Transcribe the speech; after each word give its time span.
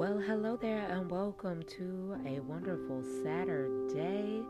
Well, 0.00 0.18
hello 0.18 0.56
there, 0.56 0.86
and 0.88 1.10
welcome 1.10 1.62
to 1.76 2.16
a 2.24 2.40
wonderful 2.40 3.04
Saturday. 3.22 4.40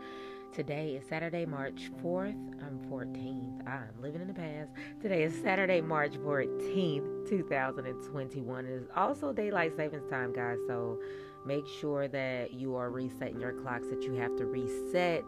Today 0.52 0.90
is 0.90 1.08
Saturday, 1.08 1.44
March 1.44 1.90
4th. 2.04 2.36
I'm 2.64 2.78
14th. 2.88 3.66
I'm 3.66 4.00
living 4.00 4.20
in 4.20 4.28
the 4.28 4.32
past. 4.32 4.70
Today 5.02 5.24
is 5.24 5.34
Saturday, 5.42 5.80
March 5.80 6.12
14th, 6.18 7.28
2021. 7.28 8.64
It 8.64 8.70
is 8.70 8.86
also 8.94 9.32
daylight 9.32 9.76
savings 9.76 10.08
time, 10.08 10.32
guys. 10.32 10.58
So 10.68 11.00
make 11.44 11.66
sure 11.66 12.06
that 12.06 12.52
you 12.54 12.76
are 12.76 12.88
resetting 12.88 13.40
your 13.40 13.54
clocks 13.54 13.88
that 13.88 14.04
you 14.04 14.12
have 14.12 14.36
to 14.36 14.46
reset 14.46 15.24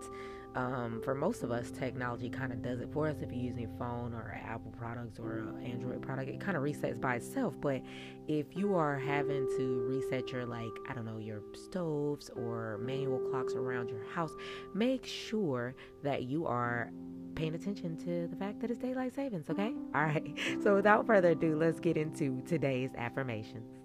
um, 0.55 1.01
for 1.03 1.15
most 1.15 1.43
of 1.43 1.51
us, 1.51 1.71
technology 1.71 2.29
kind 2.29 2.53
of 2.53 2.63
does 2.63 2.81
it 2.81 2.89
for 2.93 3.09
us. 3.09 3.17
If 3.21 3.33
you're 3.33 3.43
using 3.43 3.65
a 3.65 3.79
phone 3.79 4.13
or 4.13 4.39
Apple 4.47 4.73
products 4.77 5.19
or 5.19 5.39
an 5.39 5.63
Android 5.65 6.03
product, 6.03 6.29
it 6.29 6.41
kind 6.41 6.57
of 6.57 6.63
resets 6.63 7.01
by 7.01 7.17
itself. 7.17 7.55
But 7.61 7.83
if 8.29 8.55
you 8.55 8.75
are 8.75 8.99
having 8.99 9.47
to 9.57 9.87
reset 9.89 10.31
your, 10.31 10.45
like, 10.45 10.73
I 10.89 10.95
don't 10.95 11.07
know, 11.07 11.19
your 11.19 11.41
stoves 11.55 12.31
or 12.37 12.79
manual 12.83 13.19
clocks 13.31 13.55
around 13.55 13.89
your 13.89 14.05
house, 14.15 14.33
make 14.75 15.07
sure 15.07 15.75
that 16.03 16.25
you 16.25 16.47
are 16.47 16.91
paying 17.35 17.55
attention 17.55 17.97
to 17.97 18.29
the 18.29 18.37
fact 18.37 18.61
that 18.61 18.71
it's 18.71 18.79
daylight 18.79 19.15
savings, 19.15 19.49
okay? 19.49 19.73
All 19.95 20.05
right. 20.05 20.39
So 20.63 20.77
without 20.77 21.07
further 21.07 21.31
ado, 21.31 21.57
let's 21.57 21.81
get 21.81 21.97
into 21.97 22.43
today's 22.47 22.91
affirmations. 22.97 23.82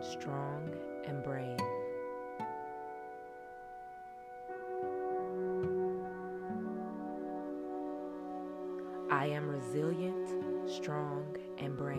Strong, 0.00 0.74
and 1.06 1.22
brave. 1.22 1.58
I 9.10 9.26
am 9.26 9.48
resilient, 9.48 10.70
strong, 10.70 11.36
and 11.58 11.76
brave. 11.76 11.98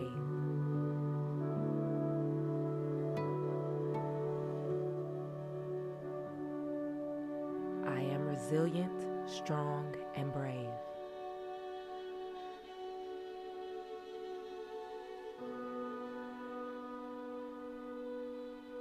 I 7.86 8.00
am 8.00 8.26
resilient, 8.26 9.06
strong, 9.28 9.94
and 10.16 10.32
brave. 10.32 10.70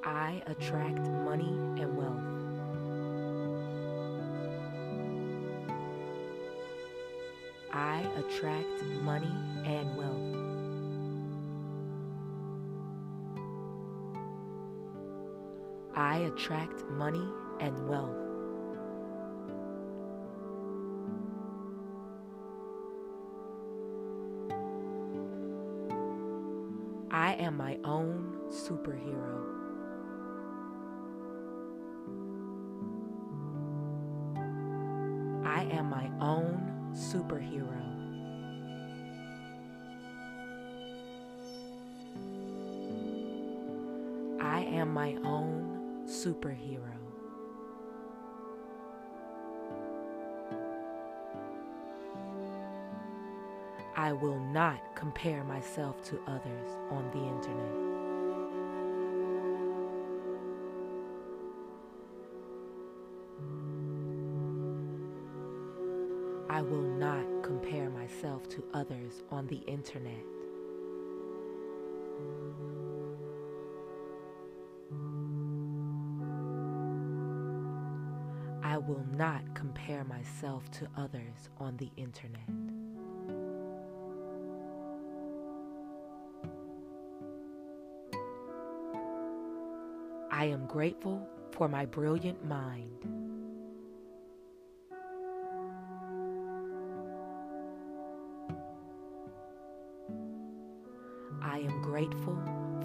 I 0.10 0.42
attract 0.48 1.08
money 1.08 1.54
and 1.80 1.96
wealth. 1.96 2.24
I 7.72 8.04
attract 8.18 8.84
money 9.04 9.32
and 9.66 9.96
wealth. 9.96 10.36
I 15.96 16.18
attract 16.18 16.90
money 16.90 17.28
and 17.60 17.88
wealth. 17.88 18.18
I 27.12 27.36
am 27.36 27.58
my 27.58 27.78
own 27.84 28.40
superhero. 28.50 29.59
Superhero. 37.10 37.66
I 44.40 44.62
am 44.62 44.94
my 44.94 45.16
own 45.24 46.06
superhero. 46.06 46.80
I 53.96 54.14
will 54.14 54.40
not 54.40 54.80
compare 54.96 55.44
myself 55.44 56.02
to 56.04 56.20
others 56.28 56.70
on 56.92 57.10
the 57.12 57.18
internet. 57.18 57.89
I 66.60 66.62
will 66.62 66.82
not 66.82 67.24
compare 67.42 67.90
myself 67.90 68.50
to 68.50 68.62
others 68.74 69.24
on 69.32 69.48
the 69.48 69.62
internet. 69.66 70.26
I 78.62 78.78
will 78.78 79.06
not 79.14 79.42
compare 79.56 80.04
myself 80.04 80.70
to 80.72 80.88
others 80.98 81.48
on 81.62 81.78
the 81.78 81.90
internet. 81.96 82.42
I 90.30 90.44
am 90.44 90.66
grateful 90.66 91.26
for 91.52 91.70
my 91.70 91.86
brilliant 91.86 92.44
mind. 92.44 93.19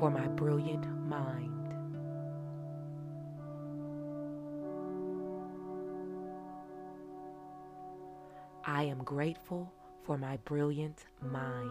For 0.04 0.10
my 0.10 0.28
brilliant 0.36 0.86
mind. 1.08 1.74
I 8.66 8.82
am 8.82 8.98
grateful 8.98 9.72
for 10.04 10.18
my 10.18 10.36
brilliant 10.44 11.06
mind. 11.22 11.70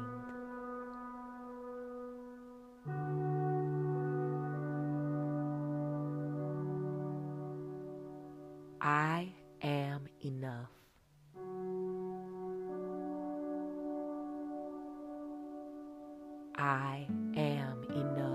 I 8.81 9.31
am 9.61 10.07
enough. 10.25 10.71
I 16.57 17.05
am 17.35 17.62
enough. 17.95 18.32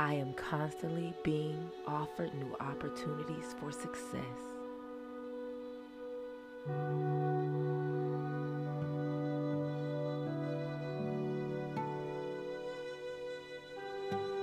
I 0.00 0.14
am 0.14 0.32
constantly 0.32 1.12
being 1.22 1.70
offered 1.86 2.32
new 2.32 2.56
opportunities 2.58 3.54
for 3.60 3.70
success. 3.70 4.22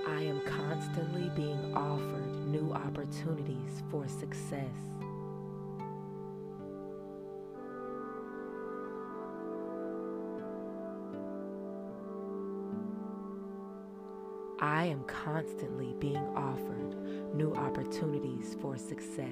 I 0.06 0.22
am 0.22 0.42
constantly 0.46 1.32
being 1.36 1.76
offered 1.76 2.48
new 2.50 2.72
opportunities 2.72 3.82
for 3.90 4.08
success. 4.08 4.76
Am 14.88 15.04
constantly 15.04 15.94
being 16.00 16.28
offered 16.36 16.96
new 17.36 17.54
opportunities 17.54 18.56
for 18.62 18.78
success. 18.78 19.28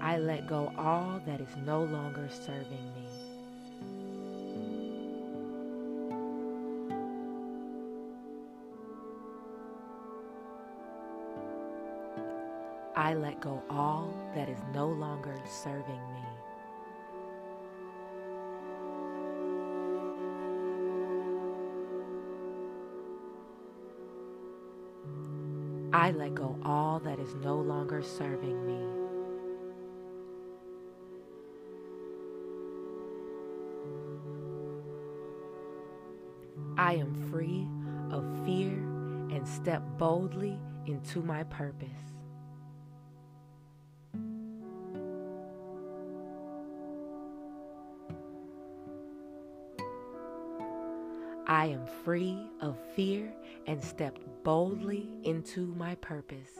I 0.00 0.16
let 0.18 0.46
go 0.46 0.72
all 0.78 1.20
that 1.26 1.40
is 1.40 1.54
no 1.66 1.82
longer 1.84 2.28
serving 2.30 2.92
me. 2.94 3.07
I 13.08 13.14
let 13.14 13.40
go 13.40 13.62
all 13.70 14.12
that 14.34 14.50
is 14.50 14.58
no 14.74 14.86
longer 14.86 15.34
serving 15.48 16.02
me. 16.12 16.26
I 25.90 26.10
let 26.10 26.34
go 26.34 26.58
all 26.62 27.00
that 27.00 27.18
is 27.18 27.34
no 27.36 27.56
longer 27.56 28.02
serving 28.02 28.66
me. 28.66 28.84
I 36.76 36.92
am 36.92 37.14
free 37.30 37.66
of 38.10 38.22
fear 38.44 38.74
and 39.34 39.48
step 39.48 39.82
boldly 39.96 40.58
into 40.84 41.22
my 41.22 41.44
purpose. 41.44 42.17
I 51.50 51.64
am 51.64 51.86
free 52.04 52.46
of 52.60 52.76
fear 52.94 53.32
and 53.66 53.82
stepped 53.82 54.20
boldly 54.44 55.08
into 55.24 55.74
my 55.78 55.94
purpose. 55.94 56.50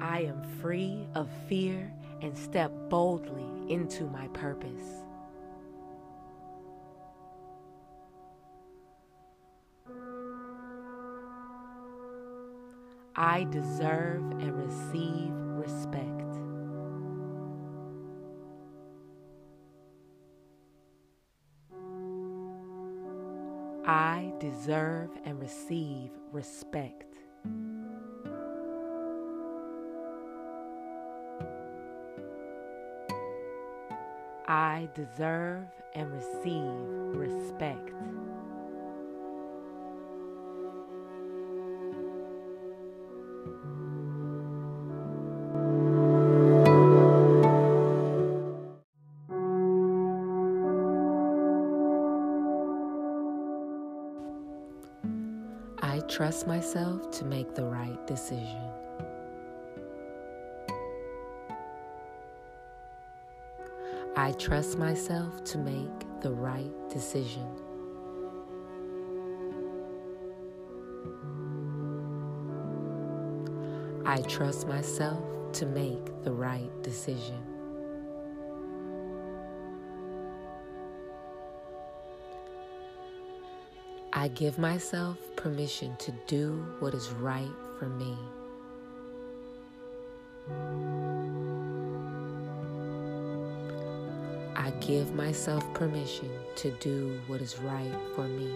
I 0.00 0.22
am 0.22 0.42
free 0.60 1.06
of 1.14 1.30
fear 1.48 1.92
and 2.22 2.36
step 2.36 2.72
boldly 2.88 3.72
into 3.72 4.02
my 4.06 4.26
purpose. 4.28 5.04
I 13.14 13.44
deserve 13.44 14.22
and 14.40 14.56
receive 14.56 15.41
respect. 15.62 16.22
I 23.86 24.32
deserve 24.40 25.10
and 25.24 25.40
receive 25.40 26.10
respect. 26.32 27.14
I 34.48 34.88
deserve 34.94 35.68
and 35.94 36.10
receive 36.12 36.62
respect. 37.14 37.92
Trust 56.42 56.48
myself 56.48 57.10
to 57.12 57.24
make 57.24 57.54
the 57.54 57.64
right 57.64 58.04
decision. 58.04 58.62
I 64.16 64.32
trust 64.32 64.76
myself 64.76 65.44
to 65.44 65.58
make 65.58 66.20
the 66.20 66.32
right 66.32 66.72
decision. 66.90 67.46
I 74.04 74.20
trust 74.22 74.66
myself 74.66 75.22
to 75.52 75.66
make 75.66 76.24
the 76.24 76.32
right 76.32 76.70
decision. 76.82 77.51
I 84.22 84.28
give 84.28 84.56
myself 84.56 85.18
permission 85.34 85.96
to 85.96 86.12
do 86.28 86.64
what 86.78 86.94
is 86.94 87.08
right 87.08 87.50
for 87.80 87.88
me. 87.88 88.16
I 94.54 94.70
give 94.78 95.12
myself 95.12 95.64
permission 95.74 96.30
to 96.54 96.70
do 96.78 97.20
what 97.26 97.40
is 97.42 97.58
right 97.58 97.90
for 98.14 98.28
me. 98.28 98.54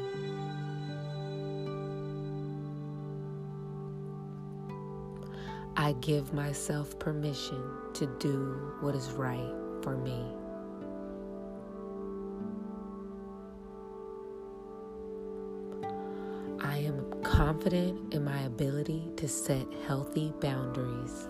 I 5.77 5.95
give 6.01 6.33
myself 6.33 6.97
permission 7.01 7.61
to 7.95 8.07
do 8.21 8.73
what 8.83 8.95
is 8.95 9.11
right 9.11 9.53
for 9.83 9.97
me. 9.97 10.46
Confident 17.27 18.15
in 18.15 18.25
my 18.25 18.43
ability 18.43 19.03
to 19.17 19.27
set 19.27 19.67
healthy 19.85 20.33
boundaries. 20.41 21.29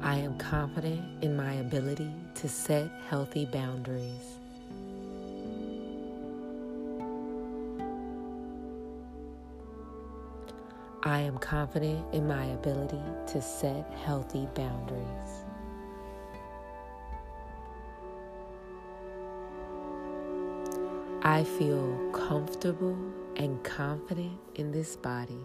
I 0.00 0.16
am 0.16 0.38
confident 0.38 1.22
in 1.22 1.36
my 1.36 1.54
ability 1.54 2.10
to 2.36 2.48
set 2.48 2.90
healthy 3.10 3.44
boundaries. 3.44 4.38
I 11.04 11.20
am 11.20 11.36
confident 11.36 12.02
in 12.14 12.26
my 12.26 12.46
ability 12.46 13.02
to 13.26 13.42
set 13.42 13.92
healthy 14.04 14.48
boundaries. 14.54 15.47
I 21.28 21.44
feel 21.44 22.10
comfortable 22.10 22.96
and 23.36 23.62
confident 23.62 24.32
in 24.54 24.72
this 24.72 24.96
body. 24.96 25.36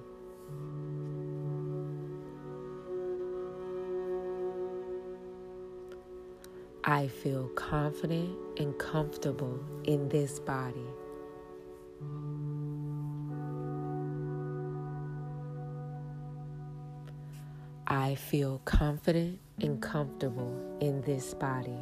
I 6.85 7.09
feel 7.09 7.49
confident 7.49 8.29
and 8.57 8.79
comfortable 8.79 9.59
in 9.83 10.07
this 10.07 10.39
body. 10.39 10.87
I 17.87 18.15
feel 18.15 18.61
confident 18.63 19.37
and 19.59 19.81
comfortable 19.81 20.77
in 20.79 21.01
this 21.01 21.33
body. 21.33 21.81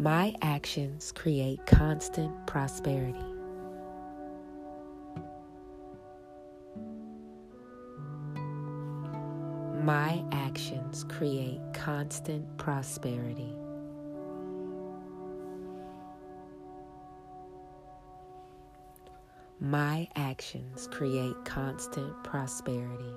My 0.00 0.34
actions 0.40 1.12
create 1.12 1.66
constant 1.66 2.46
prosperity. 2.46 3.18
My 9.84 10.24
actions 10.32 11.04
create 11.04 11.60
constant 11.74 12.46
prosperity. 12.56 13.54
My 19.60 20.08
actions 20.16 20.88
create 20.90 21.36
constant 21.44 22.24
prosperity. 22.24 23.12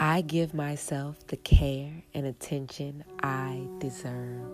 I 0.00 0.20
give 0.20 0.54
myself 0.54 1.26
the 1.26 1.36
care 1.36 1.90
and 2.14 2.24
attention 2.24 3.02
I 3.20 3.66
deserve. 3.80 4.46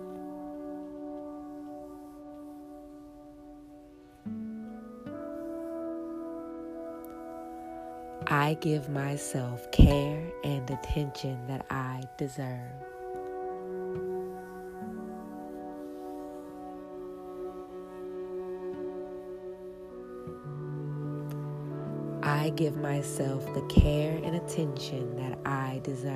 I 8.26 8.56
give 8.62 8.88
myself 8.88 9.70
care 9.70 10.32
and 10.44 10.70
attention 10.70 11.46
that 11.48 11.66
I 11.68 12.04
deserve. 12.16 12.93
I 22.44 22.50
give 22.50 22.76
myself 22.76 23.42
the 23.54 23.62
care 23.62 24.20
and 24.22 24.36
attention 24.36 25.16
that 25.16 25.38
I 25.46 25.80
deserve. 25.82 26.12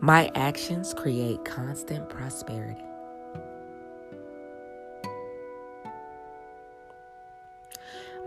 My 0.00 0.32
actions 0.34 0.92
create 0.94 1.44
constant 1.44 2.08
prosperity. 2.08 2.82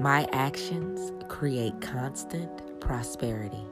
My 0.02 0.28
actions 0.32 1.12
create 1.28 1.80
constant 1.80 2.50
prosperity. 2.82 3.68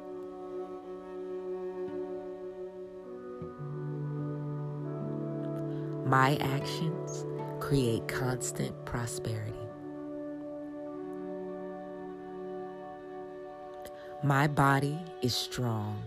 My 6.05 6.35
actions 6.39 7.25
create 7.59 8.07
constant 8.07 8.75
prosperity. 8.85 9.57
My 14.23 14.45
body 14.45 14.99
is 15.23 15.33
strong. 15.33 16.03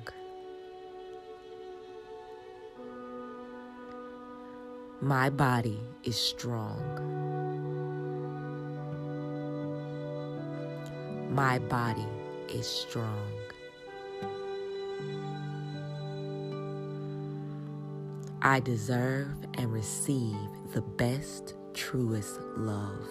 My 5.01 5.31
body 5.31 5.81
is 6.05 6.17
strong. 6.17 7.42
My 11.33 11.59
body 11.61 12.07
is 12.51 12.67
strong. 12.67 13.33
I 18.43 18.61
deserve 18.61 19.29
and 19.55 19.73
receive 19.73 20.37
the 20.75 20.83
best, 20.83 21.55
truest 21.73 22.39
love. 22.59 23.09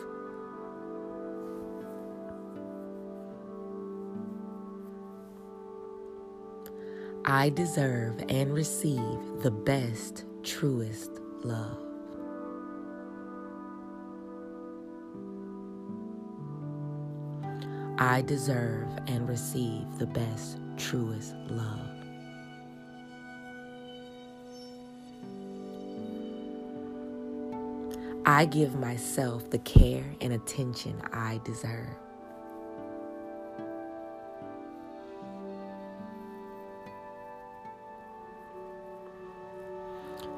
I 7.26 7.50
deserve 7.50 8.24
and 8.30 8.54
receive 8.54 9.18
the 9.42 9.50
best, 9.50 10.26
truest 10.44 11.10
love. 11.44 11.91
I 18.02 18.24
deserve 18.24 18.88
and 19.06 19.30
receive 19.30 19.86
the 20.00 20.08
best, 20.08 20.58
truest 20.76 21.36
love. 21.50 21.88
I 28.26 28.46
give 28.46 28.74
myself 28.74 29.52
the 29.52 29.60
care 29.60 30.04
and 30.20 30.34
attention 30.34 31.00
I 31.14 31.42
deserve. 31.46 31.96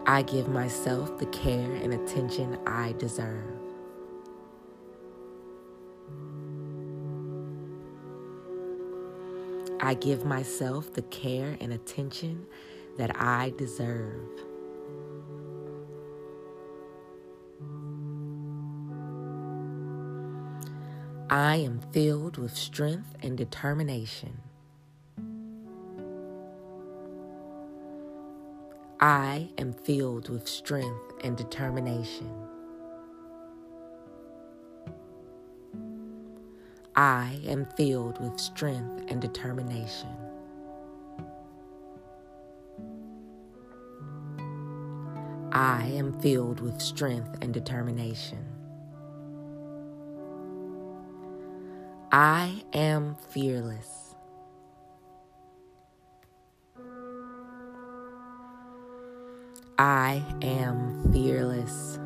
I 0.05 0.21
give 0.23 0.49
myself 0.49 1.17
the 1.17 1.27
care 1.27 1.71
and 1.75 1.93
attention 1.93 2.59
I 2.67 2.91
deserve. 2.99 3.72
I 9.83 9.95
give 9.95 10.23
myself 10.23 10.93
the 10.93 11.01
care 11.01 11.57
and 11.59 11.73
attention 11.73 12.45
that 12.97 13.19
I 13.19 13.53
deserve. 13.57 14.29
I 21.29 21.57
am 21.57 21.81
filled 21.91 22.37
with 22.37 22.55
strength 22.55 23.13
and 23.21 23.37
determination. 23.37 24.39
I 29.01 29.49
am 29.57 29.73
filled 29.73 30.29
with 30.29 30.47
strength 30.47 31.11
and 31.25 31.35
determination. 31.35 32.42
I 37.03 37.37
am 37.45 37.65
filled 37.75 38.21
with 38.21 38.39
strength 38.39 39.03
and 39.09 39.21
determination. 39.21 40.07
I 45.51 45.83
am 45.87 46.17
filled 46.21 46.61
with 46.61 46.81
strength 46.81 47.39
and 47.41 47.53
determination. 47.53 48.45
I 52.13 52.63
am 52.71 53.17
fearless. 53.31 54.15
I 59.77 60.23
am 60.41 61.11
fearless. 61.11 61.99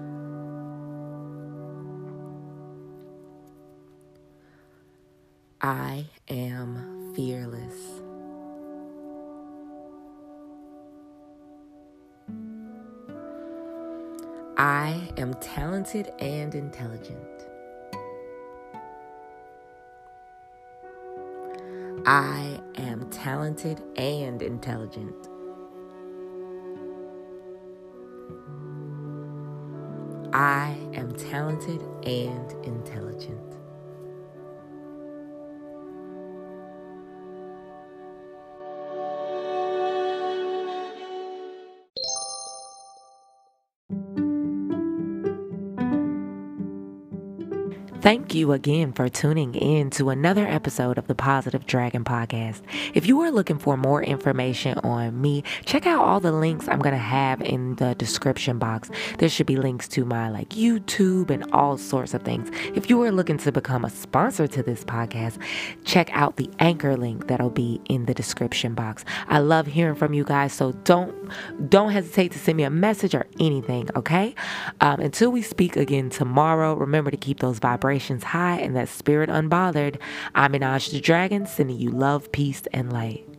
I 5.68 6.06
am 6.30 7.14
fearless. 7.14 7.76
I 14.56 15.10
am 15.18 15.34
talented 15.42 16.14
and 16.20 16.56
intelligent. 16.56 17.20
I 22.06 22.62
am 22.78 23.10
talented 23.10 23.84
and 23.98 24.42
intelligent. 24.42 25.28
I 30.32 30.78
am 30.94 31.14
talented 31.18 31.82
and 32.06 32.54
intelligent. 32.66 33.67
Thank 48.02 48.36
you 48.36 48.52
again 48.52 48.94
for 48.94 49.10
tuning 49.10 49.56
in 49.56 49.90
to 49.92 50.12
another 50.12 50.46
episode 50.46 51.00
of 51.00 51.08
the 51.08 51.16
Positive 51.16 51.66
Dragon 51.66 52.04
Podcast. 52.04 52.62
If 52.94 53.08
you 53.08 53.20
are 53.22 53.32
looking 53.32 53.58
for 53.58 53.76
more 53.76 54.04
information 54.04 54.78
on 54.80 55.20
me, 55.20 55.44
check 55.66 55.88
out 55.88 56.06
all 56.06 56.20
the 56.20 56.32
links 56.32 56.68
I'm 56.68 56.78
going 56.78 56.94
to 56.94 57.00
have 57.00 57.42
in 57.42 57.76
the 57.76 57.96
description 57.96 58.60
box. 58.60 58.92
There 59.18 59.28
should 59.28 59.48
be 59.48 59.56
links 59.56 59.88
to 59.90 60.06
my 60.06 60.30
like 60.30 60.50
YouTube 60.50 61.32
and 61.32 61.52
all 61.52 61.76
sorts 61.78 62.14
of 62.14 62.22
things. 62.22 62.52
If 62.76 62.88
you 62.88 63.02
are 63.02 63.12
looking 63.12 63.40
to 63.40 63.52
become 63.52 63.84
a 63.84 63.90
sponsor 63.90 64.46
to 64.48 64.62
this 64.62 64.84
podcast, 64.84 65.42
check 65.84 66.10
out 66.14 66.38
the 66.38 66.52
anchor 66.60 66.96
link 66.96 67.28
that'll 67.28 67.50
be 67.50 67.82
in 67.90 68.06
the 68.06 68.14
description 68.14 68.76
box. 68.76 69.06
I 69.28 69.40
love 69.40 69.66
hearing 69.66 69.96
from 69.96 70.14
you 70.14 70.24
guys, 70.24 70.54
so 70.54 70.72
don't 70.84 71.14
don't 71.70 71.92
hesitate 71.92 72.32
to 72.34 72.40
send 72.40 72.58
me 72.58 72.64
a 72.64 72.70
message 72.70 73.16
or 73.16 73.26
anything, 73.40 73.90
okay? 73.96 74.36
Um, 74.82 75.00
until 75.00 75.32
we 75.32 75.42
speak 75.42 75.76
again 75.76 76.12
tomorrow, 76.12 76.76
remember 76.76 77.10
to 77.10 77.18
keep 77.18 77.40
those 77.40 77.58
vibrations 77.58 77.87
vibrations 77.88 78.26
high 78.26 78.58
and 78.60 78.76
that 78.76 78.90
spirit 78.90 79.30
unbothered. 79.30 79.98
I'm 80.36 80.52
Minaj 80.52 80.92
the 80.92 81.00
Dragon, 81.00 81.46
sending 81.46 81.78
you 81.78 81.90
love, 81.90 82.34
peace, 82.34 82.64
and 82.74 82.92
light. 82.92 83.37